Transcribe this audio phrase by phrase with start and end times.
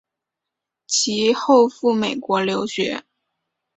[0.87, 3.03] 其后赴美国留学。